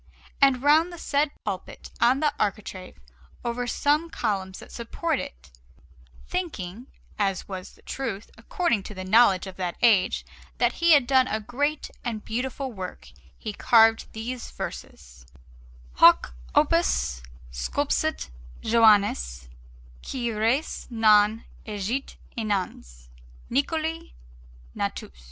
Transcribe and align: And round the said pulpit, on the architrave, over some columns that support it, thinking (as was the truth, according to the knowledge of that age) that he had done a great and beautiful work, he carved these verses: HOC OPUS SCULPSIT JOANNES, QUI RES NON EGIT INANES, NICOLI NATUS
And 0.41 0.63
round 0.63 0.91
the 0.91 0.97
said 0.97 1.29
pulpit, 1.45 1.91
on 2.01 2.21
the 2.21 2.33
architrave, 2.39 2.99
over 3.45 3.67
some 3.67 4.09
columns 4.09 4.57
that 4.57 4.71
support 4.71 5.19
it, 5.19 5.51
thinking 6.27 6.87
(as 7.19 7.47
was 7.47 7.73
the 7.73 7.83
truth, 7.83 8.31
according 8.35 8.81
to 8.89 8.95
the 8.95 9.03
knowledge 9.05 9.45
of 9.45 9.57
that 9.57 9.77
age) 9.79 10.25
that 10.57 10.73
he 10.81 10.93
had 10.93 11.05
done 11.05 11.27
a 11.27 11.39
great 11.39 11.91
and 12.03 12.25
beautiful 12.25 12.73
work, 12.73 13.11
he 13.37 13.53
carved 13.53 14.11
these 14.13 14.49
verses: 14.49 15.23
HOC 15.97 16.33
OPUS 16.55 17.21
SCULPSIT 17.51 18.31
JOANNES, 18.63 19.49
QUI 20.01 20.31
RES 20.31 20.87
NON 20.89 21.45
EGIT 21.67 22.17
INANES, 22.35 23.07
NICOLI 23.51 24.15
NATUS 24.73 25.11